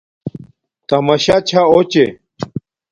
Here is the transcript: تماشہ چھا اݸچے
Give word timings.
تماشہ 0.87 1.35
چھا 1.47 1.61
اݸچے 1.73 2.05